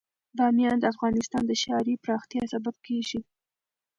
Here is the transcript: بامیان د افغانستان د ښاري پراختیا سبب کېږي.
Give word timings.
بامیان 0.37 0.77
د 0.79 0.85
افغانستان 0.93 1.43
د 1.47 1.51
ښاري 1.61 1.93
پراختیا 2.03 2.43
سبب 2.53 2.75
کېږي. 2.87 3.19